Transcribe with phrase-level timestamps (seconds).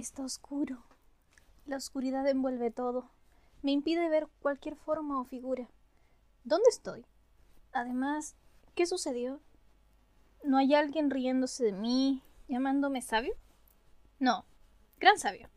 [0.00, 0.82] Está oscuro.
[1.66, 3.10] La oscuridad envuelve todo.
[3.60, 5.68] Me impide ver cualquier forma o figura.
[6.42, 7.04] ¿Dónde estoy?
[7.72, 8.34] Además,
[8.74, 9.40] ¿qué sucedió?
[10.42, 13.34] ¿No hay alguien riéndose de mí, llamándome sabio?
[14.18, 14.46] No,
[14.98, 15.50] gran sabio.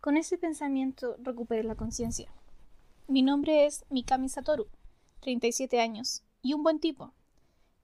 [0.00, 2.32] Con ese pensamiento recuperé la conciencia.
[3.08, 4.68] Mi nombre es Mikami Satoru,
[5.20, 7.12] 37 años, y un buen tipo.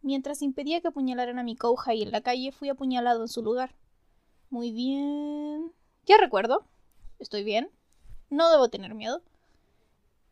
[0.01, 1.55] Mientras impedía que apuñalaran a mi
[1.93, 3.74] y en la calle, fui apuñalado en su lugar.
[4.51, 5.73] Muy bien.
[6.07, 6.65] Ya recuerdo.
[7.19, 7.70] Estoy bien.
[8.30, 9.23] No debo tener miedo.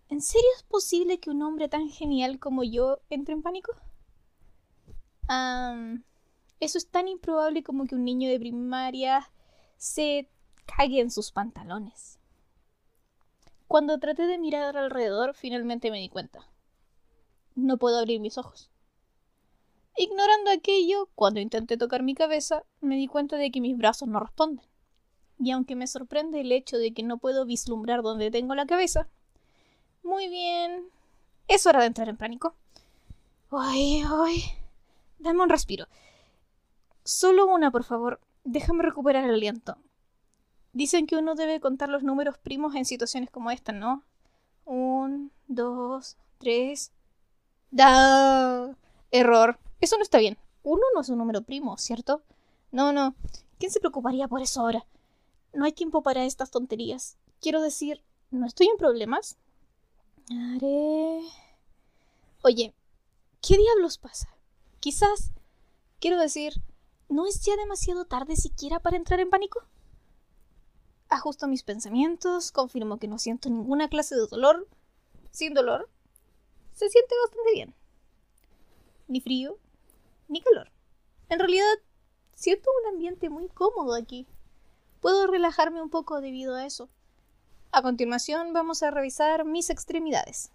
[0.09, 3.73] ¿En serio es posible que un hombre tan genial como yo entre en pánico?
[6.61, 9.29] eso es tan improbable como que un niño de primaria
[9.77, 10.29] se
[10.67, 12.21] cague en sus pantalones.
[13.67, 16.49] Cuando traté de mirar alrededor, finalmente me di cuenta.
[17.57, 18.71] No puedo abrir mis ojos.
[19.99, 24.21] Ignorando aquello, cuando intenté tocar mi cabeza, me di cuenta de que mis brazos no
[24.21, 24.67] responden.
[25.39, 29.09] Y aunque me sorprende el hecho de que no puedo vislumbrar dónde tengo la cabeza,
[30.03, 30.89] muy bien,
[31.49, 32.55] es hora de entrar en pánico.
[33.51, 34.45] Ay, ay.
[35.19, 35.87] Dame un respiro.
[37.05, 38.21] Solo una, por favor.
[38.45, 39.79] Déjame recuperar el aliento.
[40.73, 44.05] Dicen que uno debe contar los números primos en situaciones como esta, ¿no?
[44.65, 46.93] Un, dos, tres.
[47.71, 48.77] ¡Da!
[49.11, 49.59] Error.
[49.81, 50.39] Eso no está bien.
[50.63, 52.23] Uno no es un número primo, ¿cierto?
[52.73, 53.15] No, no.
[53.59, 54.85] ¿Quién se preocuparía por eso ahora?
[55.53, 57.17] No hay tiempo para estas tonterías.
[57.41, 59.37] Quiero decir, ¿no estoy en problemas?
[60.31, 61.21] Haré...
[62.43, 62.75] Oye,
[63.41, 64.29] ¿qué diablos pasa?
[64.81, 65.33] Quizás,
[66.01, 66.55] quiero decir,
[67.09, 69.63] ¿no es ya demasiado tarde siquiera para entrar en pánico?
[71.09, 74.69] Ajusto mis pensamientos, confirmo que no siento ninguna clase de dolor.
[75.31, 75.89] Sin dolor,
[76.73, 77.75] se siente bastante bien.
[79.09, 79.59] Ni frío,
[80.29, 80.71] ni calor.
[81.29, 81.65] En realidad,
[82.35, 84.27] siento un ambiente muy cómodo aquí.
[85.01, 86.89] Puedo relajarme un poco debido a eso.
[87.73, 90.51] A continuación vamos a revisar mis extremidades.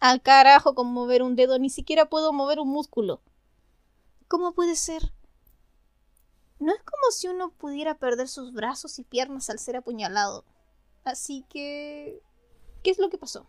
[0.00, 3.20] Al carajo con mover un dedo, ni siquiera puedo mover un músculo.
[4.28, 5.12] ¿Cómo puede ser?
[6.58, 10.44] No es como si uno pudiera perder sus brazos y piernas al ser apuñalado.
[11.04, 12.20] Así que...
[12.82, 13.46] ¿Qué es lo que pasó?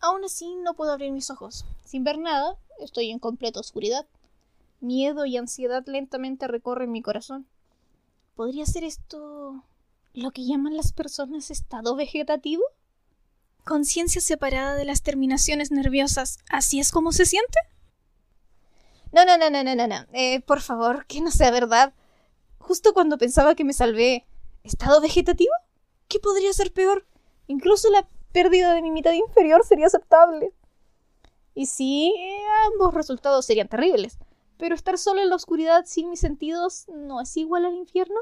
[0.00, 1.64] Aún así no puedo abrir mis ojos.
[1.84, 4.06] Sin ver nada, estoy en completa oscuridad.
[4.80, 7.46] Miedo y ansiedad lentamente recorren mi corazón.
[8.34, 9.62] ¿Podría ser esto
[10.14, 12.62] lo que llaman las personas estado vegetativo?
[13.64, 17.58] ¿Conciencia separada de las terminaciones nerviosas, así es como se siente?
[19.12, 20.06] No, no, no, no, no, no, no.
[20.12, 21.92] Eh, por favor, que no sea verdad.
[22.58, 24.24] Justo cuando pensaba que me salvé.
[24.62, 25.52] ¿Estado vegetativo?
[26.08, 27.06] ¿Qué podría ser peor?
[27.46, 30.52] Incluso la pérdida de mi mitad inferior sería aceptable.
[31.54, 32.14] Y sí,
[32.72, 34.18] ambos resultados serían terribles.
[34.56, 38.20] Pero estar solo en la oscuridad sin mis sentidos no es igual al infierno.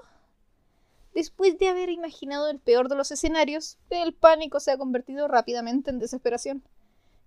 [1.15, 5.91] Después de haber imaginado el peor de los escenarios, el pánico se ha convertido rápidamente
[5.91, 6.63] en desesperación.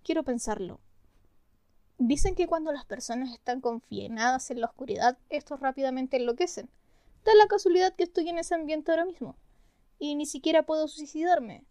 [0.03, 0.79] Quiero pensarlo.
[1.97, 6.69] Dicen que cuando las personas están confinadas en la oscuridad, estos rápidamente enloquecen.
[7.25, 9.35] Da la casualidad que estoy en ese ambiente ahora mismo.
[9.99, 11.65] Y ni siquiera puedo suicidarme.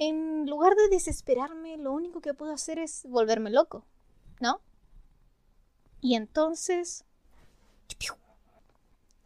[0.00, 3.84] En lugar de desesperarme, lo único que puedo hacer es volverme loco.
[4.40, 4.62] ¿No?
[6.00, 7.04] Y entonces...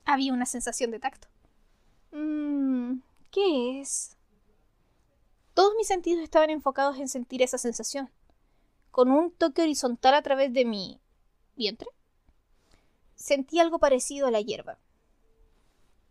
[0.04, 1.28] Había una sensación de tacto.
[2.10, 2.96] Mmm,
[3.30, 4.16] ¿qué es?
[5.54, 8.10] Todos mis sentidos estaban enfocados en sentir esa sensación,
[8.90, 11.00] con un toque horizontal a través de mi
[11.54, 11.88] vientre.
[13.14, 14.78] Sentí algo parecido a la hierba.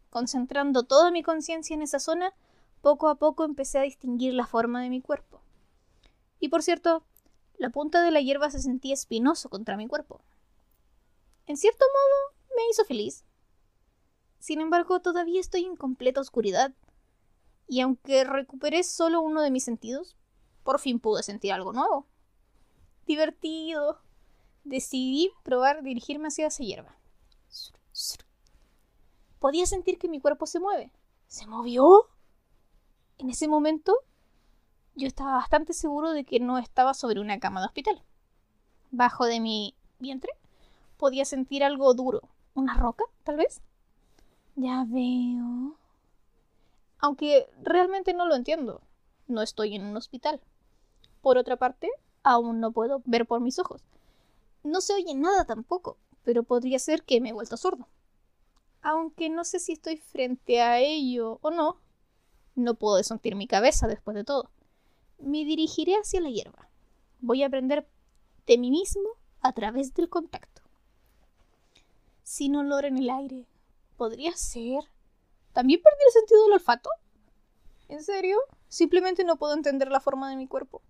[0.10, 2.34] Concentrando toda mi conciencia en esa zona,
[2.84, 5.42] poco a poco empecé a distinguir la forma de mi cuerpo.
[6.42, 7.06] Y por cierto,
[7.58, 10.22] la punta de la hierba se sentía espinoso contra mi cuerpo.
[11.46, 13.24] En cierto modo, me hizo feliz.
[14.40, 16.74] Sin embargo, todavía estoy en completa oscuridad.
[17.70, 20.18] Y aunque recuperé solo uno de mis sentidos,
[20.66, 22.06] por fin pude sentir algo nuevo.
[23.08, 24.02] Divertido.
[24.66, 26.98] Decidí probar dirigirme hacia esa hierba.
[29.40, 30.92] Podía sentir que mi cuerpo se mueve.
[31.28, 32.10] ¿Se movió?
[33.24, 33.96] En ese momento,
[34.96, 38.04] yo estaba bastante seguro de que no estaba sobre una cama de hospital.
[38.92, 40.34] Bajo de mi vientre
[40.98, 42.28] podía sentir algo duro.
[42.54, 43.62] ¿Una roca, tal vez?
[44.58, 45.78] Ya veo.
[47.00, 48.82] Aunque realmente no lo entiendo.
[49.30, 50.42] No estoy en un hospital.
[51.22, 51.90] Por otra parte,
[52.24, 53.82] aún no puedo ver por mis ojos.
[54.66, 57.88] No se oye nada tampoco, pero podría ser que me he vuelto sordo.
[58.82, 61.78] Aunque no sé si estoy frente a ello o no.
[62.56, 64.50] No puedo sentir mi cabeza después de todo.
[65.18, 66.70] Me dirigiré hacia la hierba.
[67.20, 67.88] Voy a aprender
[68.46, 69.10] de mí mismo
[69.42, 70.62] a través del contacto.
[72.24, 73.48] Sin olor en el aire,
[73.98, 74.84] Podría ser.
[75.54, 76.90] ¿También perdí el sentido del olfato?
[77.88, 78.38] ¿En serio?
[78.68, 80.82] Simplemente no puedo entender la forma de mi cuerpo.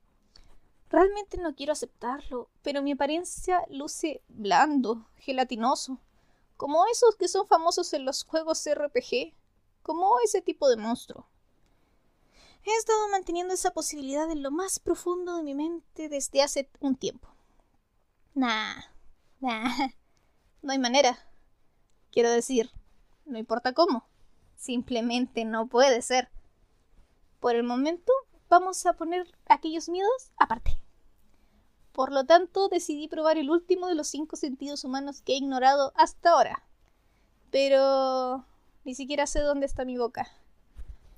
[0.89, 5.99] Realmente no quiero aceptarlo, pero mi apariencia luce blando, gelatinoso,
[6.55, 9.33] como esos que son famosos en los juegos RPG,
[9.81, 11.27] como ese tipo de monstruo.
[12.65, 16.95] He estado manteniendo esa posibilidad en lo más profundo de mi mente desde hace un
[16.95, 17.27] tiempo.
[18.33, 18.75] Nah,
[19.41, 19.69] nah,
[20.61, 21.17] no hay manera.
[22.11, 22.71] Quiero decir,
[23.25, 24.07] no importa cómo,
[24.55, 26.29] simplemente no puede ser.
[27.41, 28.13] Por el momento,
[28.49, 30.79] vamos a poner aquellos miedos aparte.
[31.91, 35.91] Por lo tanto, decidí probar el último de los cinco sentidos humanos que he ignorado
[35.95, 36.63] hasta ahora.
[37.51, 38.45] Pero
[38.85, 40.27] ni siquiera sé dónde está mi boca.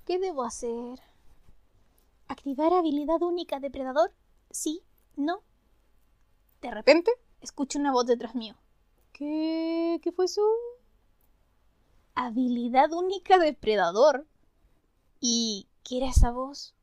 [0.06, 1.00] ¿Qué debo hacer?
[2.28, 4.12] ¿Activar habilidad única depredador?
[4.50, 4.82] Sí,
[5.16, 5.42] no.
[6.62, 7.12] De repente,
[7.42, 8.56] escucho una voz detrás mío.
[9.14, 10.00] ¿Qué?
[10.02, 10.42] ¿Qué fue eso?
[12.16, 14.26] Habilidad única depredador.
[15.20, 16.74] ¿Y qué era esa voz?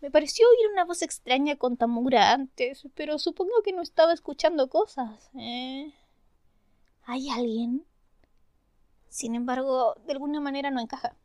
[0.00, 4.68] Me pareció oír una voz extraña con Tamura antes, pero supongo que no estaba escuchando
[4.68, 5.30] cosas.
[5.34, 5.92] ¿eh?
[7.04, 7.84] ¿Hay alguien?
[9.08, 11.16] Sin embargo, de alguna manera no encaja.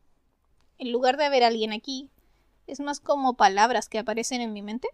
[0.80, 2.10] En lugar de haber alguien aquí,
[2.68, 4.89] es más como palabras que aparecen en mi mente.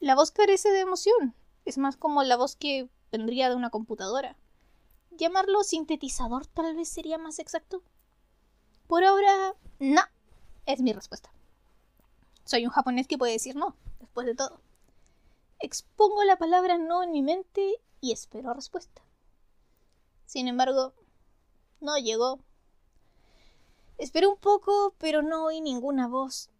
[0.00, 4.36] La voz carece de emoción, es más como la voz que vendría de una computadora.
[5.10, 7.82] Llamarlo sintetizador tal vez sería más exacto.
[8.86, 10.02] Por ahora, no,
[10.66, 11.30] es mi respuesta.
[12.44, 14.60] Soy un japonés que puede decir no, después de todo.
[15.60, 19.02] Expongo la palabra no en mi mente y espero respuesta.
[20.26, 20.92] Sin embargo,
[21.80, 22.40] no llegó.
[23.96, 26.50] Espero un poco, pero no oí ninguna voz.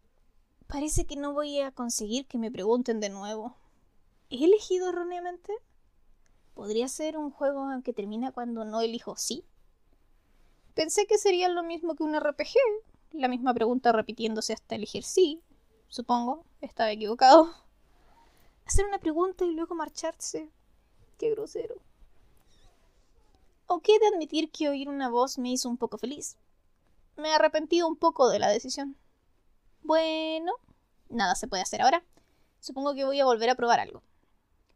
[0.68, 3.56] Parece que no voy a conseguir que me pregunten de nuevo.
[4.30, 5.52] ¿He elegido erróneamente?
[6.54, 9.44] ¿Podría ser un juego que termina cuando no elijo sí?
[10.74, 12.54] Pensé que sería lo mismo que un RPG,
[13.10, 15.42] la misma pregunta repitiéndose hasta elegir sí.
[15.88, 17.52] Supongo, estaba equivocado.
[18.64, 20.52] Hacer una pregunta y luego marcharse.
[21.18, 21.74] Qué grosero.
[23.66, 26.36] Aunque he de admitir que oír una voz me hizo un poco feliz
[27.16, 28.96] me he arrepentido un poco de la decisión.
[29.82, 30.52] Bueno,
[31.08, 32.04] nada se puede hacer ahora.
[32.60, 34.02] Supongo que voy a volver a probar algo.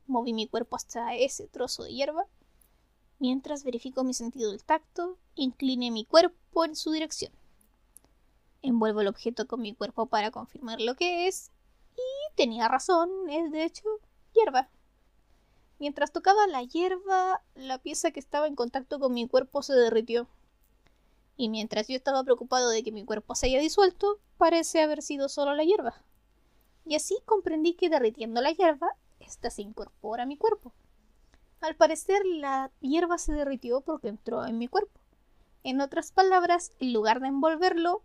[0.06, 2.26] Moví mi cuerpo hasta ese trozo de hierba.
[3.18, 7.32] Mientras verifico mi sentido del tacto, incliné mi cuerpo en su dirección.
[8.62, 11.50] Envuelvo el objeto con mi cuerpo para confirmar lo que es.
[11.96, 13.84] Y tenía razón, es de hecho
[14.34, 14.68] hierba.
[15.78, 20.28] Mientras tocaba la hierba, la pieza que estaba en contacto con mi cuerpo se derritió
[21.38, 25.28] y mientras yo estaba preocupado de que mi cuerpo se haya disuelto, parece haber sido
[25.28, 25.94] solo la hierba.
[26.84, 28.88] Y así comprendí que derritiendo la hierba,
[29.20, 30.74] ésta se incorpora a mi cuerpo.
[31.60, 35.00] Al parecer, la hierba se derritió porque entró en mi cuerpo.
[35.62, 38.02] En otras palabras, en lugar de envolverlo,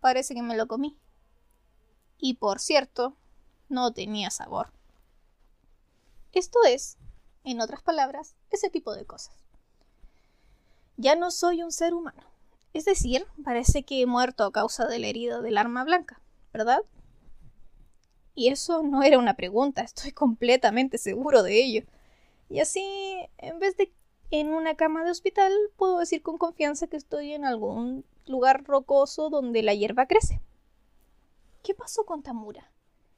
[0.00, 0.98] parece que me lo comí.
[2.18, 3.16] Y por cierto,
[3.70, 4.70] no tenía sabor.
[6.32, 6.98] Esto es,
[7.42, 9.34] en otras palabras, ese tipo de cosas.
[10.98, 12.35] Ya no soy un ser humano.
[12.76, 16.20] Es decir, parece que he muerto a causa de la herida del arma blanca,
[16.52, 16.82] ¿verdad?
[18.34, 21.84] Y eso no era una pregunta, estoy completamente seguro de ello.
[22.50, 23.94] Y así, en vez de
[24.30, 29.30] en una cama de hospital, puedo decir con confianza que estoy en algún lugar rocoso
[29.30, 30.42] donde la hierba crece.
[31.62, 32.70] ¿Qué pasó con Tamura?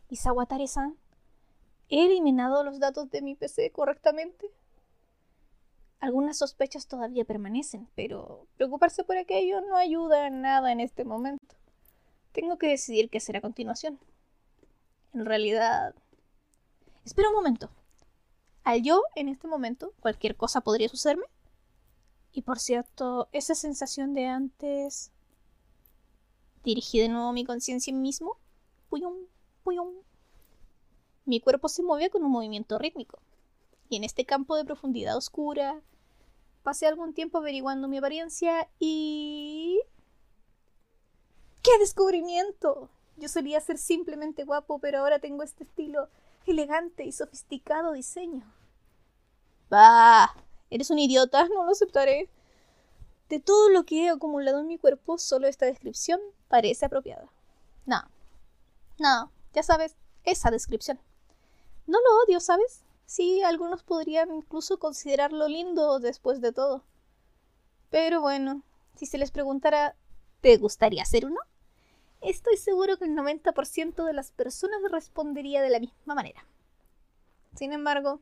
[0.08, 0.96] ¿Y Sawatare-san?
[1.88, 4.52] ¿He eliminado los datos de mi PC correctamente?
[6.00, 11.56] Algunas sospechas todavía permanecen, pero preocuparse por aquello no ayuda en nada en este momento.
[12.32, 13.98] Tengo que decidir qué hacer a continuación.
[15.12, 15.94] En realidad...
[17.04, 17.70] Espera un momento.
[18.62, 21.24] Al yo, en este momento, cualquier cosa podría sucederme.
[22.32, 25.10] Y por cierto, esa sensación de antes...
[26.62, 28.36] Dirigí de nuevo mi conciencia en mí mismo.
[28.88, 29.14] Puyum,
[29.64, 29.94] puyum.
[31.24, 33.20] Mi cuerpo se mueve con un movimiento rítmico.
[33.88, 35.80] Y en este campo de profundidad oscura,
[36.62, 39.80] pasé algún tiempo averiguando mi apariencia y...
[41.62, 42.90] ¡Qué descubrimiento!
[43.16, 46.08] Yo solía ser simplemente guapo, pero ahora tengo este estilo
[46.46, 48.44] elegante y sofisticado diseño.
[49.68, 50.34] Bah,
[50.70, 52.30] eres un idiota, no lo aceptaré.
[53.28, 57.28] De todo lo que he acumulado en mi cuerpo, solo esta descripción parece apropiada.
[57.84, 58.02] No,
[58.98, 60.98] no, ya sabes, esa descripción.
[61.86, 62.84] No lo odio, ¿sabes?
[63.08, 66.84] Sí, algunos podrían incluso considerarlo lindo después de todo.
[67.88, 68.64] Pero bueno,
[68.96, 69.96] si se les preguntara,
[70.42, 71.40] ¿te gustaría ser uno?
[72.20, 76.44] Estoy seguro que el 90% de las personas respondería de la misma manera.
[77.54, 78.20] Sin embargo,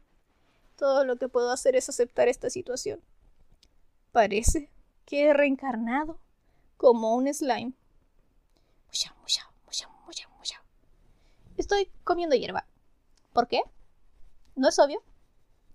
[0.77, 3.03] todo lo que puedo hacer es aceptar esta situación.
[4.13, 4.71] Parece
[5.05, 6.21] que he reencarnado
[6.77, 7.73] como un slime.
[11.57, 12.69] Estoy comiendo hierba.
[13.33, 13.63] ¿Por qué?
[14.57, 15.03] ¿No es obvio?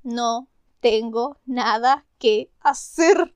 [0.01, 0.47] No
[0.79, 3.35] tengo nada que hacer.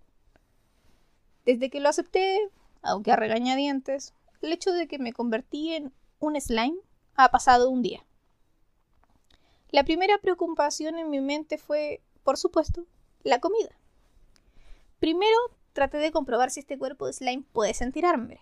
[1.46, 2.40] Desde que lo acepté,
[2.82, 6.80] aunque a regañadientes, el hecho de que me convertí en un slime
[7.16, 8.04] ha pasado un día.
[9.70, 12.88] La primera preocupación en mi mente fue, por supuesto,
[13.24, 13.70] la comida.
[15.00, 15.38] Primero
[15.74, 18.42] traté de comprobar si este cuerpo de slime puede sentir hambre.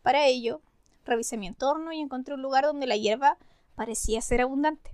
[0.00, 0.62] Para ello,
[1.04, 3.36] revisé mi entorno y encontré un lugar donde la hierba
[3.74, 4.90] parecía ser abundante.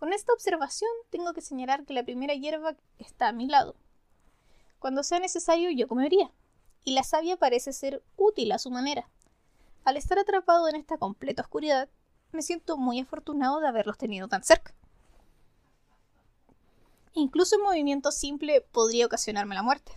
[0.00, 3.76] Con esta observación tengo que señalar que la primera hierba está a mi lado.
[4.78, 6.32] Cuando sea necesario yo comería,
[6.84, 9.10] y la savia parece ser útil a su manera.
[9.84, 11.90] Al estar atrapado en esta completa oscuridad,
[12.32, 14.74] me siento muy afortunado de haberlos tenido tan cerca.
[17.12, 19.92] Incluso un movimiento simple podría ocasionarme la muerte.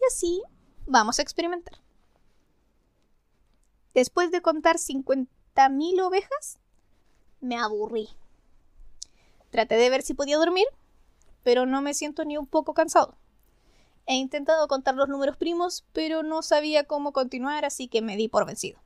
[0.00, 0.42] Y así
[0.86, 1.78] vamos a experimentar.
[3.92, 6.58] Después de contar 50.000 ovejas,
[7.42, 8.08] me aburrí.
[9.56, 10.66] Traté de ver si podía dormir,
[11.42, 13.16] pero no me siento ni un poco cansado.
[14.04, 18.28] He intentado contar los números primos, pero no sabía cómo continuar, así que me di
[18.28, 18.78] por vencido.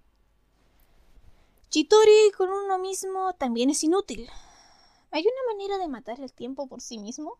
[1.71, 4.31] Chitori con uno mismo también es inútil.
[5.11, 7.37] ¿Hay una manera de matar el tiempo por sí mismo?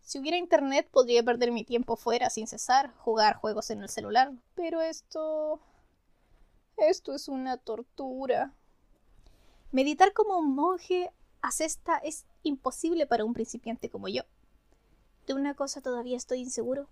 [0.00, 4.32] Si hubiera internet podría perder mi tiempo fuera sin cesar, jugar juegos en el celular,
[4.54, 5.60] pero esto...
[6.78, 8.54] Esto es una tortura.
[9.72, 14.22] Meditar como un monje a cesta es imposible para un principiante como yo.
[15.26, 16.88] De una cosa todavía estoy inseguro.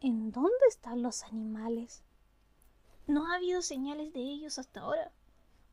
[0.00, 2.02] ¿En dónde están los animales?
[3.06, 5.12] No ha habido señales de ellos hasta ahora.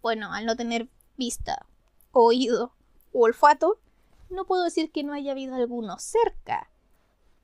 [0.02, 1.66] Bueno, al no tener vista,
[2.12, 2.74] oído
[3.12, 3.80] o olfato,
[4.30, 6.70] no puedo decir que no haya habido alguno cerca,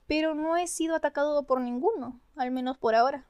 [0.06, 3.26] pero no he sido atacado por ninguno, al menos por ahora.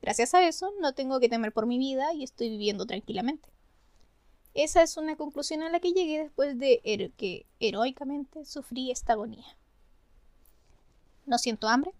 [0.00, 3.50] Gracias a eso, no tengo que temer por mi vida y estoy viviendo tranquilamente.
[4.58, 9.44] Esa es una conclusión a la que llegué después de que heroicamente sufrí esta agonía.
[11.26, 11.92] No siento hambre,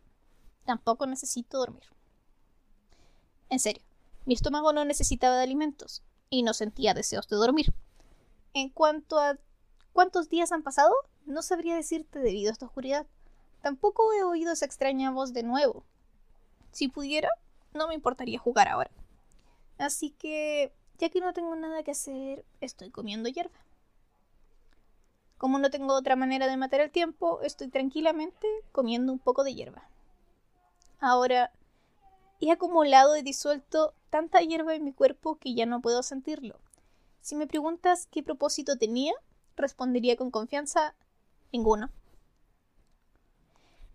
[0.64, 1.84] tampoco necesito dormir.
[3.48, 3.84] En serio,
[4.26, 7.72] mi estómago no necesitaba de alimentos y no sentía deseos de dormir.
[8.54, 9.38] En cuanto a
[9.92, 10.92] cuántos días han pasado,
[11.26, 13.06] no sabría decirte debido a esta oscuridad.
[13.62, 15.84] Tampoco he oído esa extraña voz de nuevo.
[16.72, 17.30] Si pudiera,
[17.72, 18.90] no me importaría jugar ahora.
[19.78, 23.58] Así que, ya que no tengo nada que hacer, estoy comiendo hierba.
[25.38, 29.54] Como no tengo otra manera de matar el tiempo, estoy tranquilamente comiendo un poco de
[29.54, 29.88] hierba.
[30.98, 31.52] Ahora,
[32.40, 36.58] he acumulado y disuelto tanta hierba en mi cuerpo que ya no puedo sentirlo.
[37.20, 39.12] Si me preguntas qué propósito tenía,
[39.56, 40.96] respondería con confianza,
[41.52, 41.90] ninguno.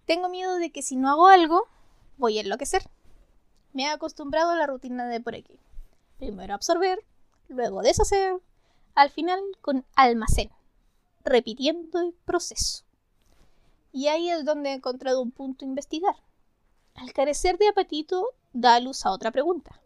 [0.05, 1.67] Tengo miedo de que si no hago algo,
[2.17, 2.89] voy a enloquecer.
[3.73, 5.59] Me he acostumbrado a la rutina de por aquí.
[6.23, 7.03] Primero absorber,
[7.49, 8.39] luego deshacer,
[8.95, 10.49] al final con almacén,
[11.25, 12.85] repitiendo el proceso.
[13.91, 16.15] Y ahí es donde he encontrado un punto a investigar.
[16.95, 19.81] Al carecer de apetito, da luz a otra pregunta.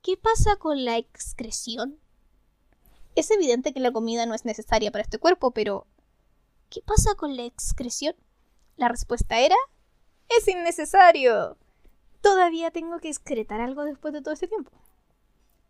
[0.00, 1.98] ¿Qué pasa con la excreción?
[3.16, 5.88] Es evidente que la comida no es necesaria para este cuerpo, pero
[6.70, 8.14] ¿qué pasa con la excreción?
[8.76, 9.56] La respuesta era
[10.28, 11.56] es innecesario.
[12.20, 14.70] Todavía tengo que excretar algo después de todo este tiempo.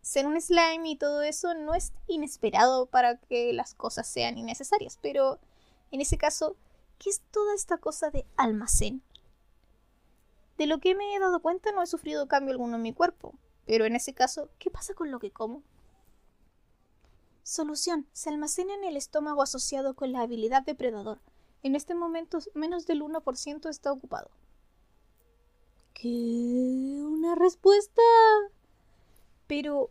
[0.01, 4.97] Ser un slime y todo eso no es inesperado para que las cosas sean innecesarias,
[5.01, 5.39] pero
[5.91, 6.55] en ese caso,
[6.97, 9.03] ¿qué es toda esta cosa de almacén?
[10.57, 13.33] De lo que me he dado cuenta no he sufrido cambio alguno en mi cuerpo,
[13.65, 15.63] pero en ese caso, ¿qué pasa con lo que como?
[17.43, 18.07] Solución.
[18.13, 21.19] Se almacena en el estómago asociado con la habilidad depredador.
[21.63, 24.29] En este momento menos del 1% está ocupado.
[25.93, 26.07] ¿Qué?
[26.07, 28.01] ¿Una respuesta?
[29.49, 29.89] Pero,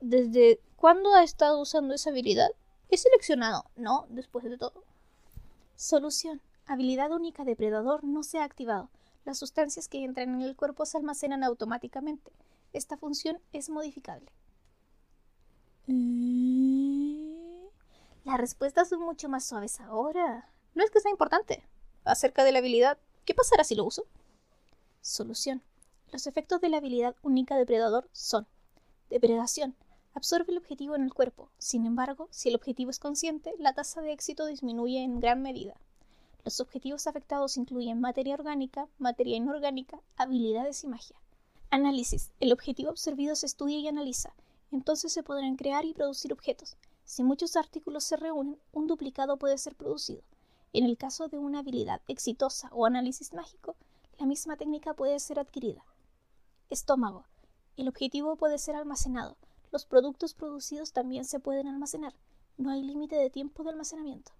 [0.00, 2.48] ¿desde cuándo ha estado usando esa habilidad?
[2.88, 4.06] He seleccionado, ¿no?
[4.08, 4.82] Después de todo.
[5.76, 6.40] Solución.
[6.64, 8.88] Habilidad única depredador no se ha activado.
[9.26, 12.32] Las sustancias que entran en el cuerpo se almacenan automáticamente.
[12.72, 14.32] Esta función es modificable.
[18.24, 20.48] Las respuestas son mucho más suaves ahora.
[20.74, 21.68] No es que sea importante.
[22.04, 24.06] Acerca de la habilidad, ¿qué pasará si lo uso?
[25.02, 25.62] Solución.
[26.12, 28.46] Los efectos de la habilidad única depredador son
[29.10, 29.74] depredación.
[30.14, 31.50] Absorbe el objetivo en el cuerpo.
[31.58, 35.74] Sin embargo, si el objetivo es consciente, la tasa de éxito disminuye en gran medida.
[36.44, 41.16] Los objetivos afectados incluyen materia orgánica, materia inorgánica, habilidades y magia.
[41.70, 42.30] Análisis.
[42.38, 44.34] El objetivo absorbido se estudia y analiza.
[44.70, 46.76] Entonces se podrán crear y producir objetos.
[47.04, 50.22] Si muchos artículos se reúnen, un duplicado puede ser producido.
[50.72, 53.76] En el caso de una habilidad exitosa o análisis mágico,
[54.18, 55.84] la misma técnica puede ser adquirida.
[56.70, 57.24] Estómago.
[57.76, 59.36] El objetivo puede ser almacenado.
[59.72, 62.14] Los productos producidos también se pueden almacenar.
[62.56, 64.30] No hay límite de tiempo de almacenamiento.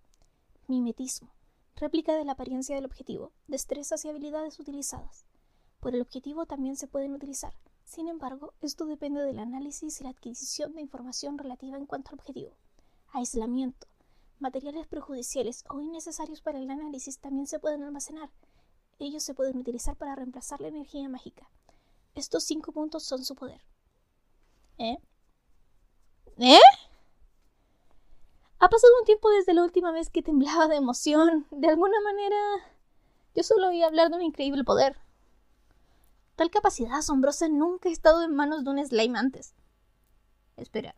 [0.69, 1.31] Mimetismo.
[1.75, 3.33] Réplica de la apariencia del objetivo.
[3.49, 5.25] Destrezas y habilidades utilizadas.
[5.81, 7.53] Por el objetivo también se pueden utilizar.
[7.85, 12.21] Sin embargo, esto depende del análisis y la adquisición de información relativa en cuanto al
[12.21, 12.53] objetivo.
[13.13, 13.89] Aislamiento.
[14.39, 18.31] Materiales perjudiciales o innecesarios para el análisis también se pueden almacenar.
[19.01, 21.51] Ellos se pueden utilizar para reemplazar la energía mágica.
[22.15, 23.61] Estos cinco puntos son su poder.
[24.79, 24.99] ¿Eh?
[26.39, 26.59] ¿Eh?
[28.59, 31.47] Ha pasado un tiempo desde la última vez que temblaba de emoción.
[31.51, 32.37] De alguna manera,
[33.35, 34.97] yo solo oí hablar de un increíble poder.
[36.37, 39.55] Tal capacidad asombrosa nunca ha estado en manos de un slime antes.
[40.57, 40.95] Espera,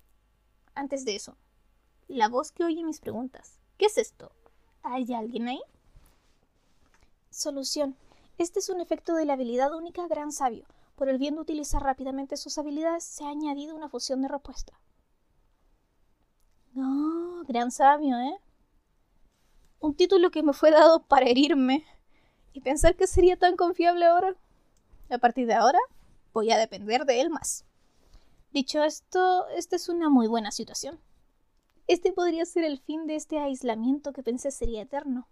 [0.74, 1.36] antes de eso,
[2.08, 3.58] la voz que oye mis preguntas.
[3.78, 4.32] ¿Qué es esto?
[4.82, 5.60] ¿Hay alguien ahí?
[7.30, 7.96] Solución.
[8.38, 10.66] Este es un efecto de la habilidad única Gran Sabio.
[10.96, 14.80] Por el bien de utilizar rápidamente sus habilidades, se ha añadido una fusión de respuesta.
[16.72, 18.40] No, Gran Sabio, ¿eh?
[19.78, 21.84] Un título que me fue dado para herirme.
[22.54, 24.34] Y pensar que sería tan confiable ahora.
[25.10, 25.78] A partir de ahora,
[26.32, 27.66] voy a depender de él más.
[28.52, 30.98] Dicho esto, esta es una muy buena situación.
[31.86, 35.28] Este podría ser el fin de este aislamiento que pensé sería eterno.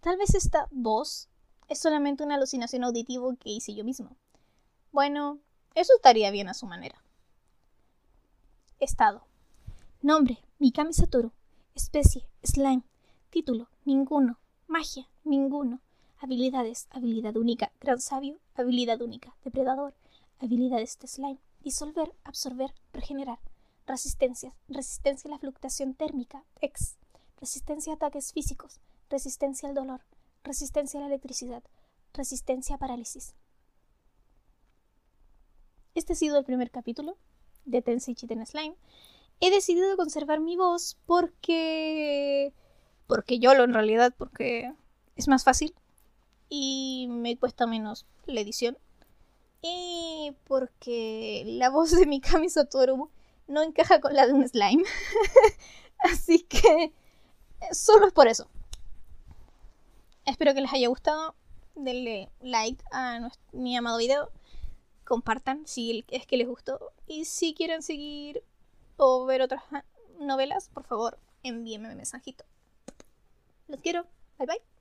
[0.00, 1.28] Tal vez esta voz
[1.68, 4.16] es solamente una alucinación auditiva que hice yo mismo.
[4.92, 5.38] Bueno,
[5.74, 7.02] eso estaría bien a su manera.
[8.80, 9.26] Estado.
[10.02, 11.32] Nombre, Mikami Satoru.
[11.74, 12.82] Especie, slime.
[13.30, 14.38] Título, ninguno.
[14.66, 15.80] Magia, ninguno.
[16.18, 19.94] Habilidades, habilidad única, gran sabio, habilidad única, depredador,
[20.40, 23.38] habilidades de slime, disolver, absorber, regenerar,
[23.86, 26.96] resistencias, resistencia a la fluctuación térmica, X,
[27.40, 30.00] resistencia a ataques físicos, resistencia al dolor,
[30.42, 31.62] resistencia a la electricidad,
[32.14, 33.34] resistencia a parálisis.
[35.94, 37.16] Este ha sido el primer capítulo
[37.64, 38.76] de Tensei Chiten Slime.
[39.40, 42.52] He decidido conservar mi voz porque...
[43.06, 44.72] Porque yo lo en realidad, porque
[45.16, 45.74] es más fácil
[46.48, 48.78] y me cuesta menos la edición.
[49.62, 53.10] Y porque la voz de Mikami Satoru
[53.46, 54.84] no encaja con la de un slime.
[55.98, 56.92] Así que
[57.72, 58.48] solo es por eso.
[60.24, 61.34] Espero que les haya gustado.
[61.74, 64.30] Denle like a mi amado video.
[65.08, 66.92] Compartan si es que les gustó.
[67.06, 68.44] Y si quieren seguir
[68.98, 69.62] o ver otras
[70.20, 72.44] novelas, por favor, envíenme un mensajito.
[73.68, 74.04] Los quiero.
[74.36, 74.77] Bye bye.